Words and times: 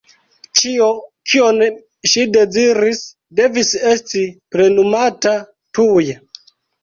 Ĉio, 0.59 0.85
kion 1.33 1.59
ŝi 2.13 2.23
deziris, 2.37 3.03
devis 3.41 3.71
esti 3.91 4.25
plenumata 4.55 5.35
tuj. 5.79 6.05